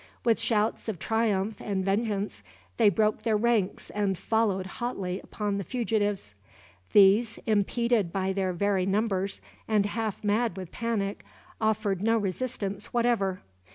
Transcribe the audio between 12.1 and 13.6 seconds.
resistance whatever.